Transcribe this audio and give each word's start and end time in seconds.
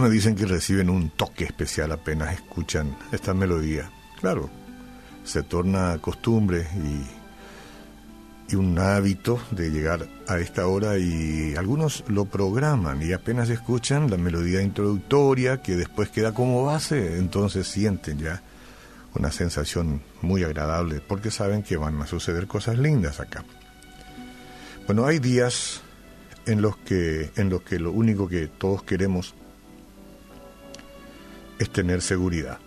Me 0.00 0.08
dicen 0.08 0.34
que 0.34 0.46
reciben 0.46 0.88
un 0.88 1.10
toque 1.10 1.44
especial 1.44 1.92
apenas 1.92 2.32
escuchan 2.32 2.96
esta 3.12 3.34
melodía. 3.34 3.90
Claro, 4.18 4.48
se 5.24 5.42
torna 5.42 5.98
costumbre 6.00 6.66
y, 8.48 8.54
y, 8.54 8.56
un 8.56 8.78
hábito 8.78 9.38
de 9.50 9.68
llegar 9.68 10.08
a 10.26 10.38
esta 10.38 10.66
hora 10.66 10.96
y 10.96 11.54
algunos 11.54 12.02
lo 12.08 12.24
programan 12.24 13.02
y 13.02 13.12
apenas 13.12 13.50
escuchan 13.50 14.10
la 14.10 14.16
melodía 14.16 14.62
introductoria 14.62 15.60
que 15.60 15.76
después 15.76 16.08
queda 16.08 16.32
como 16.32 16.64
base, 16.64 17.18
entonces 17.18 17.68
sienten 17.68 18.20
ya 18.20 18.42
una 19.14 19.30
sensación 19.30 20.00
muy 20.22 20.44
agradable 20.44 21.02
porque 21.06 21.30
saben 21.30 21.62
que 21.62 21.76
van 21.76 22.00
a 22.00 22.06
suceder 22.06 22.46
cosas 22.46 22.78
lindas 22.78 23.20
acá. 23.20 23.44
Bueno, 24.86 25.04
hay 25.04 25.18
días 25.18 25.82
en 26.46 26.62
los 26.62 26.78
que 26.78 27.32
en 27.36 27.50
los 27.50 27.60
que 27.60 27.78
lo 27.78 27.92
único 27.92 28.28
que 28.28 28.46
todos 28.46 28.82
queremos 28.82 29.34
es 31.60 31.70
tener 31.70 32.00
seguridad. 32.00 32.58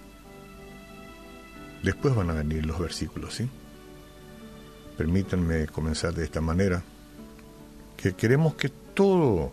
Después 1.81 2.15
van 2.15 2.29
a 2.29 2.33
venir 2.33 2.63
los 2.63 2.79
versículos, 2.79 3.33
¿sí? 3.33 3.49
Permítanme 4.95 5.65
comenzar 5.65 6.13
de 6.13 6.23
esta 6.23 6.41
manera, 6.41 6.83
que 7.97 8.13
queremos 8.13 8.53
que 8.53 8.69
todo 8.69 9.51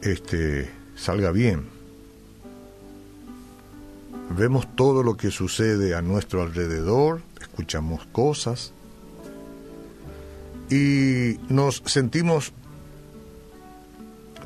este 0.00 0.70
salga 0.96 1.30
bien. 1.32 1.66
Vemos 4.30 4.74
todo 4.74 5.02
lo 5.02 5.18
que 5.18 5.30
sucede 5.30 5.94
a 5.94 6.00
nuestro 6.00 6.42
alrededor, 6.42 7.20
escuchamos 7.42 8.06
cosas 8.06 8.72
y 10.70 11.36
nos 11.50 11.82
sentimos 11.84 12.54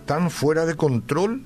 tan 0.05 0.33
fuera 0.33 0.67
de 0.67 0.75
control 0.75 1.45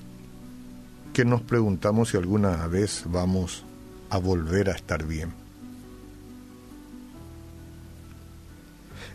que 1.17 1.25
nos 1.25 1.41
preguntamos 1.41 2.09
si 2.09 2.17
alguna 2.17 2.67
vez 2.67 3.05
vamos 3.07 3.65
a 4.11 4.19
volver 4.19 4.69
a 4.69 4.73
estar 4.73 5.03
bien. 5.03 5.33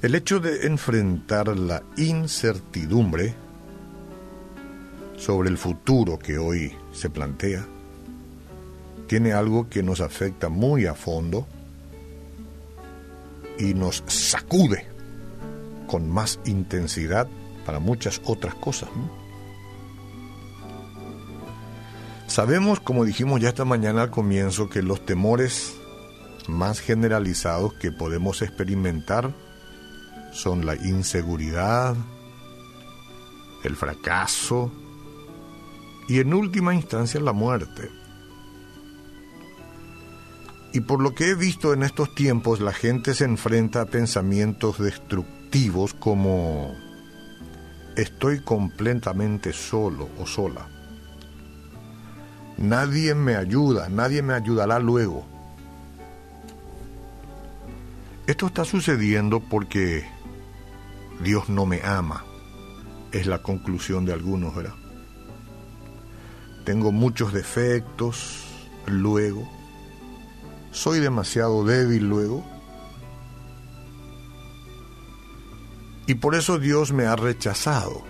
El 0.03 0.17
hecho 0.17 0.41
de 0.41 0.67
enfrentar 0.67 1.56
la 1.56 1.84
incertidumbre 1.97 3.36
sobre 5.17 5.48
el 5.48 5.56
futuro 5.56 6.19
que 6.19 6.39
hoy 6.39 6.75
se 6.92 7.08
plantea 7.08 7.64
tiene 9.06 9.33
algo 9.33 9.69
que 9.69 9.84
nos 9.84 10.00
afecta 10.00 10.48
muy 10.48 10.86
a 10.86 10.97
fondo 10.97 11.47
y 13.61 13.75
nos 13.75 14.03
sacude 14.08 14.89
con 15.86 16.11
más 16.11 16.41
intensidad 16.47 17.28
para 17.64 17.78
muchas 17.78 18.20
otras 18.25 18.56
cosas. 18.56 18.89
Sabemos, 22.33 22.80
como 22.80 23.05
dijimos 23.05 23.42
ya 23.42 23.50
esta 23.50 23.66
mañana 23.66 24.05
al 24.05 24.11
comienzo, 24.11 24.70
que 24.70 24.80
los 24.80 25.05
temores 25.05 25.75
más 26.48 26.80
generalizados 26.80 27.74
que 27.74 27.92
podemos 27.92 28.41
experimentar 28.41 29.34
son 30.33 30.64
la 30.64 30.74
inseguridad, 30.77 31.94
el 33.64 33.77
fracaso 33.77 34.72
y 36.08 36.20
en 36.20 36.33
última 36.33 36.74
instancia 36.74 37.20
la 37.20 37.34
muerte. 37.34 37.91
Y 40.72 40.80
por 40.80 41.02
lo 41.02 41.14
que 41.14 41.28
he 41.28 41.34
visto 41.34 41.74
en 41.74 41.83
estos 41.83 42.14
tiempos, 42.14 42.62
la 42.62 42.72
gente 42.72 43.12
se 43.12 43.24
enfrenta 43.24 43.83
a 43.83 43.86
pensamientos 43.91 44.78
destructivos 44.78 45.92
como 45.92 46.74
estoy 47.94 48.41
completamente 48.41 49.52
solo 49.52 50.08
o 50.19 50.27
sola 50.27 50.67
Nadie 52.62 53.17
me 53.17 53.34
ayuda, 53.34 53.89
nadie 53.89 54.23
me 54.23 54.34
ayudará 54.34 54.78
luego. 54.78 55.24
Esto 58.28 58.46
está 58.46 58.64
sucediendo 58.64 59.40
porque 59.40 60.08
Dios 61.24 61.48
no 61.48 61.67
me 61.67 61.83
ama. 61.83 62.24
Es 63.11 63.27
la 63.27 63.42
conclusión 63.42 64.05
de 64.05 64.12
algunos, 64.12 64.55
¿verdad? 64.55 64.77
Tengo 66.64 66.92
muchos 66.92 67.33
defectos, 67.33 68.45
luego. 68.86 69.50
Soy 70.70 71.00
demasiado 71.00 71.64
débil, 71.64 72.08
luego. 72.08 72.44
Y 76.06 76.14
por 76.14 76.36
eso 76.36 76.61
Dios 76.61 76.92
me 76.92 77.06
ha 77.06 77.17
rechazado. 77.17 78.05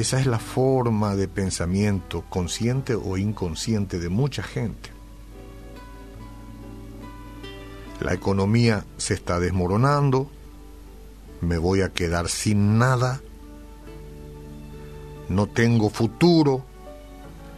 Esa 0.00 0.18
es 0.18 0.24
la 0.24 0.38
forma 0.38 1.14
de 1.14 1.28
pensamiento 1.28 2.24
consciente 2.30 2.94
o 2.94 3.18
inconsciente 3.18 3.98
de 3.98 4.08
mucha 4.08 4.42
gente. 4.42 4.88
La 8.00 8.14
economía 8.14 8.86
se 8.96 9.12
está 9.12 9.38
desmoronando, 9.38 10.30
me 11.42 11.58
voy 11.58 11.82
a 11.82 11.90
quedar 11.92 12.30
sin 12.30 12.78
nada, 12.78 13.20
no 15.28 15.48
tengo 15.48 15.90
futuro, 15.90 16.64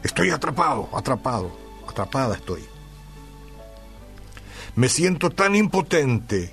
estoy 0.02 0.30
atrapado, 0.30 0.88
atrapado, 0.94 1.52
atrapada 1.88 2.34
estoy. 2.34 2.64
Me 4.74 4.88
siento 4.88 5.30
tan 5.30 5.54
impotente, 5.54 6.52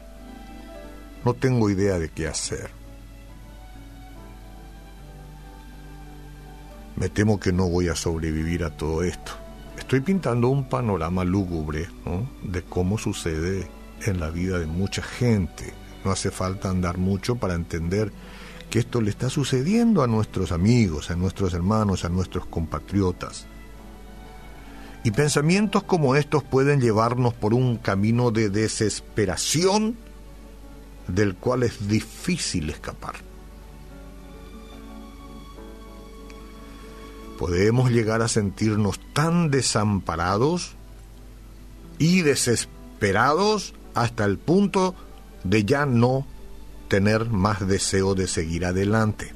no 1.25 1.33
tengo 1.33 1.67
idea 1.71 1.97
de 1.97 2.09
qué 2.09 2.27
hacer. 2.27 2.78
Me 6.99 7.07
temo 7.07 7.39
que 7.39 7.53
no 7.53 7.69
voy 7.69 7.87
a 7.87 7.95
sobrevivir 7.95 8.65
a 8.65 8.75
todo 8.75 9.03
esto. 9.03 9.31
Estoy 9.77 10.01
pintando 10.01 10.49
un 10.49 10.67
panorama 10.67 11.23
lúgubre 11.23 11.87
de 12.43 12.61
cómo 12.63 12.97
sucede 12.97 13.69
en 14.05 14.19
la 14.19 14.29
vida 14.29 14.59
de 14.59 14.65
mucha 14.65 15.01
gente. 15.01 15.73
No 16.03 16.11
hace 16.11 16.29
falta 16.29 16.69
andar 16.69 16.97
mucho 16.97 17.37
para 17.37 17.55
entender 17.55 18.11
que 18.69 18.79
esto 18.79 18.99
le 18.99 19.11
está 19.11 19.29
sucediendo 19.29 20.03
a 20.03 20.07
nuestros 20.07 20.51
amigos, 20.51 21.09
a 21.09 21.15
nuestros 21.15 21.53
hermanos, 21.53 22.03
a 22.03 22.09
nuestros 22.09 22.45
compatriotas. 22.47 23.47
Y 25.05 25.11
pensamientos 25.11 25.83
como 25.83 26.17
estos 26.17 26.43
pueden 26.43 26.81
llevarnos 26.81 27.33
por 27.33 27.53
un 27.53 27.77
camino 27.77 28.29
de 28.31 28.49
desesperación 28.49 29.95
del 31.07 31.35
cual 31.35 31.63
es 31.63 31.87
difícil 31.87 32.69
escapar. 32.69 33.28
Podemos 37.39 37.89
llegar 37.89 38.21
a 38.21 38.27
sentirnos 38.27 38.99
tan 39.13 39.49
desamparados 39.49 40.75
y 41.97 42.21
desesperados 42.21 43.73
hasta 43.95 44.25
el 44.25 44.37
punto 44.37 44.93
de 45.45 45.63
ya 45.63 45.85
no 45.85 46.27
tener 46.89 47.29
más 47.29 47.65
deseo 47.65 48.13
de 48.13 48.27
seguir 48.27 48.65
adelante. 48.65 49.33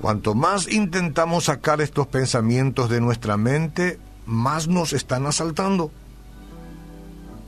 Cuanto 0.00 0.34
más 0.34 0.66
intentamos 0.66 1.44
sacar 1.44 1.82
estos 1.82 2.06
pensamientos 2.06 2.88
de 2.88 3.02
nuestra 3.02 3.36
mente, 3.36 3.98
más 4.24 4.66
nos 4.66 4.94
están 4.94 5.26
asaltando. 5.26 5.90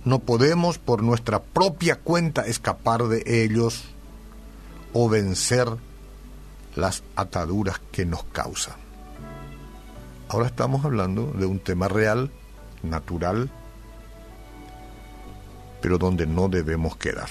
No 0.05 0.19
podemos 0.19 0.77
por 0.77 1.03
nuestra 1.03 1.43
propia 1.43 1.97
cuenta 1.97 2.43
escapar 2.43 3.05
de 3.05 3.23
ellos 3.43 3.85
o 4.93 5.09
vencer 5.09 5.88
las 6.77 7.03
ataduras 7.17 7.81
que 7.93 8.05
nos 8.05 8.25
causan. 8.25 8.77
Ahora 10.29 10.47
estamos 10.47 10.85
hablando 10.85 11.33
de 11.33 11.47
un 11.47 11.59
tema 11.59 11.89
real, 11.89 12.31
natural, 12.83 13.51
pero 15.81 15.99
donde 15.99 16.27
no 16.27 16.49
debemos 16.49 16.97
quedar. 16.97 17.31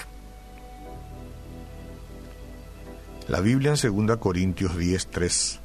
La 3.28 3.40
Biblia 3.40 3.74
en 3.80 4.06
2 4.06 4.16
Corintios 4.16 4.76
10, 4.76 5.06
3, 5.08 5.60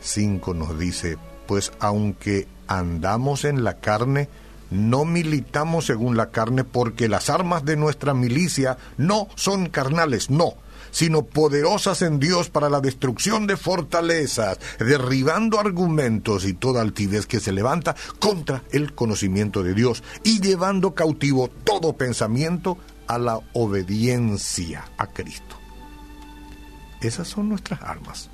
5 0.00 0.54
nos 0.54 0.78
dice, 0.78 1.16
pues 1.46 1.72
aunque 1.78 2.48
andamos 2.66 3.44
en 3.44 3.62
la 3.62 3.78
carne, 3.78 4.28
no 4.70 5.04
militamos 5.04 5.86
según 5.86 6.16
la 6.16 6.30
carne 6.30 6.64
porque 6.64 7.08
las 7.08 7.30
armas 7.30 7.64
de 7.64 7.76
nuestra 7.76 8.14
milicia 8.14 8.78
no 8.96 9.28
son 9.36 9.68
carnales, 9.68 10.28
no, 10.28 10.54
sino 10.90 11.24
poderosas 11.24 12.02
en 12.02 12.18
Dios 12.20 12.50
para 12.50 12.70
la 12.70 12.80
destrucción 12.80 13.46
de 13.46 13.56
fortalezas, 13.56 14.58
derribando 14.78 15.58
argumentos 15.58 16.44
y 16.44 16.54
toda 16.54 16.82
altivez 16.82 17.26
que 17.26 17.40
se 17.40 17.52
levanta 17.52 17.94
contra 18.18 18.62
el 18.72 18.94
conocimiento 18.94 19.62
de 19.62 19.74
Dios 19.74 20.02
y 20.22 20.40
llevando 20.40 20.94
cautivo 20.94 21.48
todo 21.64 21.94
pensamiento 21.94 22.78
a 23.06 23.18
la 23.18 23.40
obediencia 23.52 24.84
a 24.96 25.06
Cristo. 25.08 25.56
Esas 27.00 27.28
son 27.28 27.48
nuestras 27.48 27.82
armas. 27.82 28.30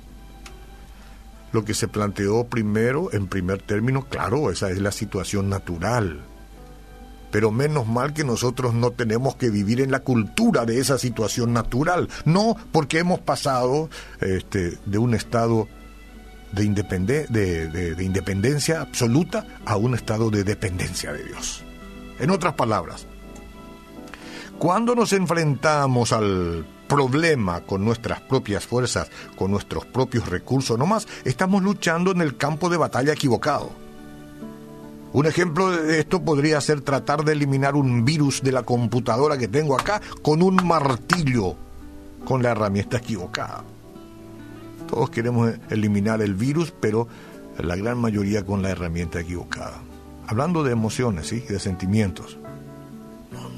Lo 1.51 1.65
que 1.65 1.73
se 1.73 1.89
planteó 1.89 2.45
primero, 2.45 3.11
en 3.11 3.27
primer 3.27 3.61
término, 3.61 4.07
claro, 4.07 4.51
esa 4.51 4.69
es 4.69 4.79
la 4.79 4.91
situación 4.91 5.49
natural. 5.49 6.23
Pero 7.31 7.51
menos 7.51 7.87
mal 7.87 8.13
que 8.13 8.23
nosotros 8.23 8.73
no 8.73 8.91
tenemos 8.91 9.35
que 9.35 9.49
vivir 9.49 9.81
en 9.81 9.91
la 9.91 10.01
cultura 10.01 10.65
de 10.65 10.79
esa 10.79 10.97
situación 10.97 11.53
natural. 11.53 12.09
No, 12.25 12.55
porque 12.71 12.99
hemos 12.99 13.19
pasado 13.19 13.89
este, 14.19 14.77
de 14.85 14.97
un 14.97 15.13
estado 15.13 15.67
de, 16.51 16.73
de 17.95 18.03
independencia 18.03 18.81
absoluta 18.81 19.45
a 19.65 19.77
un 19.77 19.95
estado 19.95 20.29
de 20.29 20.43
dependencia 20.43 21.13
de 21.13 21.23
Dios. 21.23 21.63
En 22.19 22.29
otras 22.29 22.53
palabras, 22.53 23.07
cuando 24.59 24.93
nos 24.93 25.13
enfrentamos 25.13 26.11
al 26.11 26.65
problema 26.87 27.61
con 27.61 27.85
nuestras 27.85 28.21
propias 28.21 28.65
fuerzas, 28.65 29.09
con 29.35 29.49
nuestros 29.49 29.85
propios 29.85 30.27
recursos, 30.27 30.77
nomás 30.77 31.07
estamos 31.23 31.63
luchando 31.63 32.11
en 32.11 32.21
el 32.21 32.37
campo 32.37 32.69
de 32.69 32.77
batalla 32.77 33.13
equivocado. 33.13 33.71
Un 35.13 35.25
ejemplo 35.25 35.71
de 35.71 35.99
esto 35.99 36.23
podría 36.23 36.61
ser 36.61 36.81
tratar 36.81 37.25
de 37.25 37.33
eliminar 37.33 37.75
un 37.75 38.05
virus 38.05 38.41
de 38.41 38.53
la 38.53 38.63
computadora 38.63 39.37
que 39.37 39.49
tengo 39.49 39.77
acá 39.77 40.01
con 40.21 40.41
un 40.41 40.55
martillo, 40.65 41.55
con 42.23 42.41
la 42.41 42.51
herramienta 42.51 42.97
equivocada. 42.97 43.63
Todos 44.89 45.09
queremos 45.09 45.53
eliminar 45.69 46.21
el 46.21 46.35
virus, 46.35 46.73
pero 46.79 47.07
la 47.57 47.75
gran 47.75 47.97
mayoría 47.97 48.45
con 48.45 48.61
la 48.61 48.69
herramienta 48.69 49.19
equivocada. 49.19 49.81
Hablando 50.27 50.63
de 50.63 50.71
emociones, 50.71 51.27
¿sí? 51.27 51.41
de 51.41 51.59
sentimientos. 51.59 52.37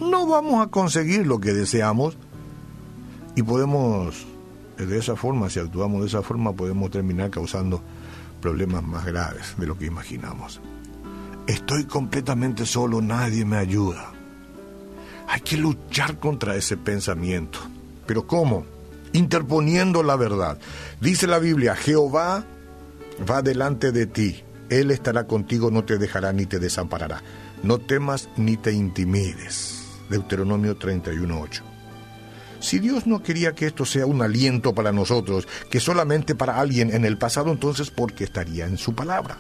No 0.02 0.26
vamos 0.26 0.66
a 0.66 0.72
conseguir 0.72 1.28
lo 1.28 1.40
que 1.40 1.54
deseamos 1.54 2.18
y 3.36 3.44
podemos, 3.44 4.26
de 4.78 4.98
esa 4.98 5.16
forma, 5.16 5.52
si 5.52 5.60
actuamos 5.60 6.02
de 6.02 6.08
esa 6.08 6.24
forma, 6.24 6.54
podemos 6.54 6.90
terminar 6.90 7.30
causando 7.30 7.82
problemas 8.42 8.84
más 8.84 9.06
graves 9.06 9.54
de 9.58 9.68
lo 9.68 9.78
que 9.78 9.86
imaginamos. 9.86 10.60
Estoy 11.48 11.84
completamente 11.86 12.66
solo, 12.66 13.02
nadie 13.02 13.44
me 13.44 13.58
ayuda. 13.58 14.12
Hay 15.28 15.42
que 15.42 15.58
luchar 15.58 16.18
contra 16.20 16.56
ese 16.56 16.78
pensamiento. 16.78 17.60
¿Pero 18.06 18.26
cómo? 18.26 18.66
Interponiendo 19.12 20.04
la 20.04 20.16
verdad. 20.16 20.58
Dice 21.02 21.28
la 21.28 21.40
Biblia, 21.40 21.76
Jehová 21.76 22.46
va 23.30 23.42
delante 23.42 23.92
de 23.92 24.06
ti. 24.06 24.44
Él 24.70 24.92
estará 24.92 25.28
contigo, 25.28 25.70
no 25.70 25.84
te 25.84 25.98
dejará 25.98 26.32
ni 26.32 26.46
te 26.46 26.60
desamparará. 26.60 27.22
No 27.62 27.78
temas 27.78 28.30
ni 28.38 28.56
te 28.56 28.72
intimides. 28.72 29.84
Deuteronomio 30.10 30.80
31.8. 30.80 31.62
Si 32.62 32.80
Dios 32.80 33.06
no 33.06 33.22
quería 33.22 33.52
que 33.54 33.66
esto 33.66 33.86
sea 33.86 34.06
un 34.06 34.22
aliento 34.22 34.74
para 34.74 34.94
nosotros, 34.94 35.48
que 35.70 35.82
solamente 35.82 36.36
para 36.36 36.60
alguien 36.62 36.94
en 36.94 37.04
el 37.04 37.18
pasado, 37.18 37.52
entonces 37.52 37.92
¿por 37.92 38.14
qué 38.14 38.24
estaría 38.24 38.66
en 38.66 38.78
su 38.78 38.96
palabra? 38.96 39.38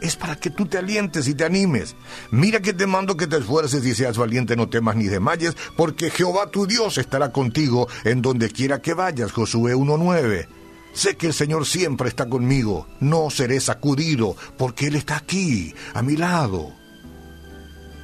Es 0.00 0.16
para 0.16 0.36
que 0.36 0.50
tú 0.50 0.66
te 0.66 0.78
alientes 0.78 1.28
y 1.28 1.34
te 1.34 1.44
animes. 1.44 1.94
Mira 2.30 2.60
que 2.60 2.72
te 2.72 2.86
mando 2.86 3.16
que 3.16 3.26
te 3.26 3.36
esfuerces 3.36 3.84
y 3.84 3.94
seas 3.94 4.16
valiente, 4.16 4.56
no 4.56 4.68
temas 4.68 4.96
ni 4.96 5.08
desmayes, 5.08 5.56
porque 5.76 6.10
Jehová 6.10 6.50
tu 6.50 6.66
Dios 6.66 6.98
estará 6.98 7.32
contigo 7.32 7.88
en 8.04 8.22
donde 8.22 8.50
quiera 8.50 8.80
que 8.80 8.94
vayas. 8.94 9.32
Josué 9.32 9.74
1.9. 9.74 10.48
Sé 10.92 11.16
que 11.16 11.28
el 11.28 11.34
Señor 11.34 11.66
siempre 11.66 12.08
está 12.08 12.28
conmigo, 12.28 12.88
no 12.98 13.30
seré 13.30 13.60
sacudido, 13.60 14.36
porque 14.58 14.88
Él 14.88 14.96
está 14.96 15.18
aquí, 15.18 15.72
a 15.94 16.02
mi 16.02 16.16
lado. 16.16 16.72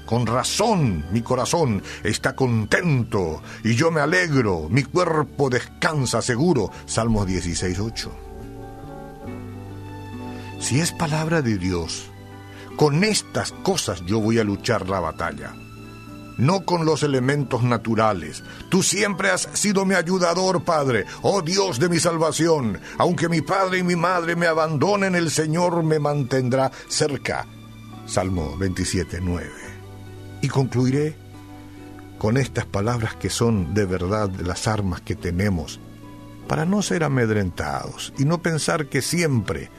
Con 0.07 0.25
razón 0.25 1.05
mi 1.11 1.21
corazón 1.21 1.83
está 2.05 2.37
contento 2.37 3.43
y 3.65 3.75
yo 3.75 3.91
me 3.91 4.01
alegro, 4.01 4.69
mi 4.71 4.85
cuerpo 4.85 5.51
descansa 5.51 6.23
seguro. 6.23 6.71
Salmos 6.87 7.27
16.8. 7.27 8.11
Si 10.59 10.81
es 10.81 10.93
palabra 10.93 11.43
de 11.43 11.59
Dios, 11.59 12.11
con 12.77 13.05
estas 13.05 13.53
cosas 13.53 14.05
yo 14.07 14.21
voy 14.21 14.39
a 14.39 14.45
luchar 14.45 14.89
la 14.89 15.01
batalla, 15.01 15.55
no 16.39 16.65
con 16.65 16.85
los 16.85 17.03
elementos 17.03 17.63
naturales. 17.63 18.43
Tú 18.71 18.83
siempre 18.83 19.31
has 19.31 19.49
sido 19.53 19.85
mi 19.85 19.95
ayudador, 19.95 20.65
Padre, 20.65 21.05
oh 21.23 21.43
Dios 21.43 21.79
de 21.79 21.89
mi 21.89 21.99
salvación. 21.99 22.81
Aunque 22.99 23.29
mi 23.29 23.41
padre 23.41 23.79
y 23.79 23.83
mi 23.83 23.97
madre 23.97 24.37
me 24.37 24.47
abandonen, 24.47 25.15
el 25.15 25.31
Señor 25.31 25.83
me 25.83 25.99
mantendrá 25.99 26.71
cerca. 26.89 27.47
Salmo 28.07 28.57
27.9. 28.59 29.47
Y 30.43 30.49
concluiré 30.49 31.17
con 32.19 32.37
estas 32.37 32.67
palabras 32.67 33.15
que 33.17 33.31
son 33.31 33.75
de 33.75 33.85
verdad 33.85 34.31
las 34.41 34.67
armas 34.69 35.01
que 35.01 35.17
tenemos 35.17 35.81
para 36.49 36.65
no 36.65 36.83
ser 36.83 37.05
amedrentados 37.05 38.13
y 38.19 38.25
no 38.25 38.39
pensar 38.43 38.87
que 38.87 39.03
siempre 39.03 39.71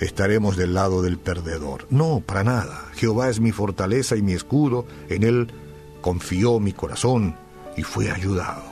estaremos 0.00 0.56
del 0.56 0.74
lado 0.74 1.02
del 1.02 1.18
perdedor. 1.18 1.86
No, 1.90 2.22
para 2.24 2.44
nada. 2.44 2.90
Jehová 2.94 3.28
es 3.28 3.40
mi 3.40 3.52
fortaleza 3.52 4.16
y 4.16 4.22
mi 4.22 4.32
escudo, 4.32 4.86
en 5.08 5.22
él 5.22 5.52
confió 6.00 6.60
mi 6.60 6.72
corazón 6.72 7.36
y 7.76 7.82
fue 7.82 8.10
ayudado. 8.10 8.62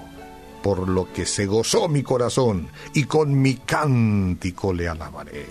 Por 0.63 0.89
lo 0.89 1.13
que 1.13 1.27
se 1.27 1.47
gozó 1.47 1.89
mi 1.89 2.03
corazón 2.03 2.69
y 2.95 3.05
con 3.05 3.41
mi 3.41 3.57
cántico 3.57 4.73
le 4.73 4.89
alabaré. 4.89 5.47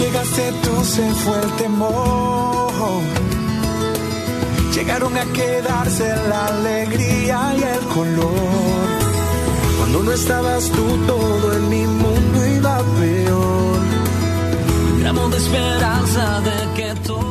llegaste 0.00 0.52
tú 0.62 0.84
se 0.84 1.14
fue 1.14 1.40
el 1.42 1.50
temor. 1.56 3.29
Llegaron 4.74 5.16
a 5.16 5.24
quedarse 5.32 6.06
la 6.28 6.46
alegría 6.46 7.54
y 7.58 7.62
el 7.62 7.84
color. 7.94 8.88
Cuando 9.78 10.02
no 10.04 10.12
estabas 10.12 10.70
tú 10.70 10.86
todo 11.06 11.52
en 11.54 11.68
mi 11.68 11.86
mundo 11.86 12.46
iba 12.46 12.78
peor. 12.98 13.80
Gramo 15.00 15.28
de 15.28 15.36
esperanza 15.38 16.40
de 16.40 16.74
que 16.76 16.94
todo 17.06 17.29